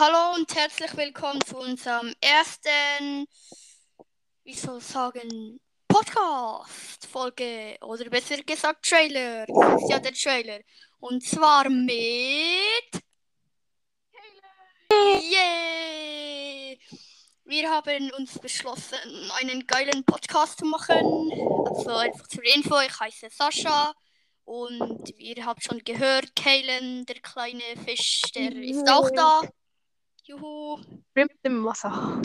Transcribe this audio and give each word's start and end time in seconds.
Hallo 0.00 0.36
und 0.36 0.54
herzlich 0.54 0.96
willkommen 0.96 1.44
zu 1.44 1.56
unserem 1.58 2.14
ersten, 2.20 3.26
wie 4.44 4.54
soll 4.54 4.78
ich 4.78 4.84
sagen, 4.84 5.58
Podcast-Folge 5.88 7.76
oder 7.80 8.08
besser 8.08 8.36
gesagt 8.44 8.88
Trailer. 8.88 9.44
Das 9.46 9.82
ist 9.82 9.90
ja 9.90 9.98
der 9.98 10.12
Trailer. 10.12 10.60
Und 11.00 11.24
zwar 11.26 11.68
mit. 11.68 11.98
Yay! 15.32 16.78
Wir 17.44 17.68
haben 17.68 18.12
uns 18.12 18.38
beschlossen, 18.38 19.32
einen 19.40 19.66
geilen 19.66 20.04
Podcast 20.04 20.60
zu 20.60 20.66
machen. 20.66 21.32
Also 21.70 21.90
einfach 21.90 22.28
zur 22.28 22.44
Info, 22.44 22.78
ich 22.78 23.00
heiße 23.00 23.30
Sascha. 23.30 23.92
Und 24.44 25.12
ihr 25.18 25.44
habt 25.44 25.64
schon 25.64 25.80
gehört, 25.80 26.36
Kalen, 26.36 27.04
der 27.04 27.18
kleine 27.20 27.76
Fisch, 27.84 28.22
der 28.36 28.52
ist 28.52 28.88
auch 28.88 29.10
da. 29.10 29.40
Juhu. 30.28 30.78
Schwimmt 31.12 31.40
im 31.42 31.64
Wasser. 31.64 32.20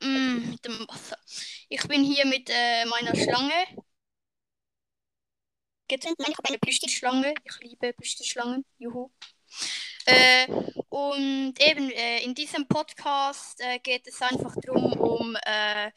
Mm, 0.00 0.50
mit 0.50 0.64
dem 0.64 0.88
Wasser. 0.88 1.18
Ich 1.68 1.86
bin 1.86 2.02
hier 2.02 2.24
mit 2.24 2.48
äh, 2.48 2.86
meiner 2.86 3.14
Schlange. 3.14 3.52
Getrennt, 5.88 6.18
nein, 6.18 6.30
ich 6.30 6.38
habe 6.38 6.48
eine 6.48 6.58
Plüschtischschlange. 6.58 7.34
Ich 7.44 7.60
liebe 7.60 7.92
Plüschtischschlangen. 7.92 8.64
Juhu. 8.78 9.10
Äh, 10.06 10.46
und 10.88 11.54
eben 11.60 11.90
äh, 11.90 12.24
in 12.24 12.34
diesem 12.34 12.66
Podcast 12.66 13.60
äh, 13.60 13.78
geht 13.80 14.06
es 14.06 14.22
einfach 14.22 14.54
darum, 14.62 14.92
um, 14.94 15.36
äh, 15.44 15.90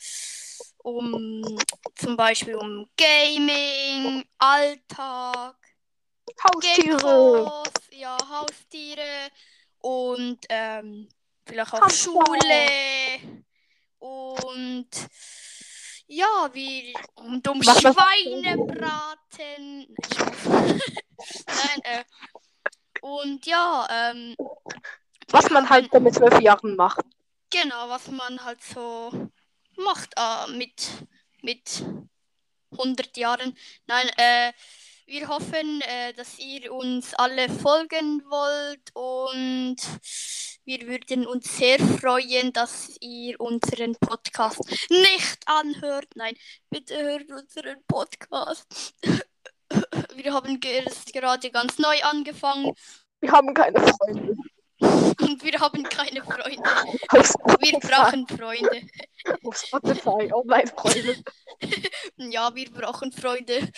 um 0.79 1.57
zum 1.95 2.17
Beispiel 2.17 2.55
um 2.55 2.89
Gaming, 2.97 4.25
Alltag, 4.37 5.55
Haustiere. 6.43 6.97
Geckos, 6.97 7.87
ja, 7.91 8.17
Haustiere 8.29 9.31
und 9.79 10.39
ähm, 10.49 11.07
vielleicht 11.45 11.73
auch. 11.73 11.89
Schule 11.89 13.19
und 13.99 14.89
ja, 16.07 16.49
wie 16.53 16.93
und 17.15 17.47
um 17.47 17.59
Was 17.65 17.81
Schweinebraten. 17.81 19.37
Nein, 21.47 21.79
äh, 21.83 22.03
und 23.01 23.45
ja, 23.45 23.87
ähm, 23.91 24.35
Was 25.29 25.49
man 25.49 25.69
halt 25.69 25.93
mit 25.93 26.13
zwölf 26.13 26.39
Jahren 26.41 26.75
macht. 26.75 27.05
genau, 27.49 27.89
was 27.89 28.07
man 28.07 28.43
halt 28.43 28.61
so 28.63 29.29
macht 29.77 30.13
äh, 30.17 30.51
mit, 30.51 30.89
mit 31.41 31.85
100 32.71 33.17
Jahren. 33.17 33.57
Nein, 33.87 34.09
äh, 34.17 34.51
wir 35.09 35.27
hoffen, 35.27 35.81
äh, 35.81 36.13
dass 36.13 36.37
ihr 36.39 36.71
uns 36.71 37.13
alle 37.15 37.49
folgen 37.49 38.21
wollt 38.29 38.91
und 38.93 39.77
wir 40.65 40.87
würden 40.87 41.25
uns 41.25 41.57
sehr 41.57 41.79
freuen, 41.79 42.53
dass 42.53 42.95
ihr 43.01 43.39
unseren 43.39 43.95
Podcast 43.95 44.59
nicht 44.89 45.39
anhört. 45.47 46.07
Nein, 46.15 46.35
bitte 46.69 46.95
hört 47.01 47.31
unseren 47.31 47.83
Podcast. 47.87 48.93
Wir 50.15 50.33
haben 50.33 50.59
gerade 50.59 51.51
ganz 51.51 51.77
neu 51.77 52.01
angefangen 52.01 52.73
Wir 53.21 53.31
haben 53.31 53.53
keine 53.53 53.79
Freunde. 53.79 54.35
und 54.81 55.43
wir 55.43 55.59
haben 55.59 55.83
keine 55.83 56.23
Freunde. 56.23 56.63
Wir 57.59 57.79
brauchen 57.79 58.27
Freunde. 58.27 58.81
Auf 59.43 59.57
Spotify. 59.57 60.31
Oh 60.33 60.43
nein, 60.45 60.67
Freunde. 60.67 61.23
Ja, 62.17 62.53
wir 62.53 62.69
brauchen 62.71 63.11
Freunde. 63.11 63.69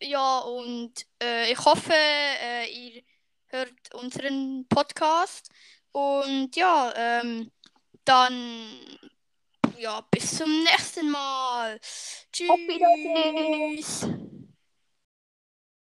Ja, 0.00 0.40
und 0.40 0.92
äh, 1.22 1.52
ich 1.52 1.58
hoffe, 1.64 1.92
äh, 1.94 2.70
ihr 2.70 3.02
hört 3.46 3.94
unseren 3.94 4.66
Podcast. 4.68 5.48
Und 5.92 6.54
ja, 6.56 6.92
ähm, 6.94 7.50
dann 8.04 8.98
ja, 9.78 10.00
bis 10.10 10.38
zum 10.38 10.64
nächsten 10.64 11.10
Mal. 11.10 11.78
Tschüss. 12.32 14.08